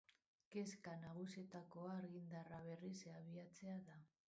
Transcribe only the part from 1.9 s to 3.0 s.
argindarra berriz